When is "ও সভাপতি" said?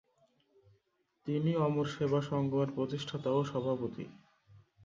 3.31-4.05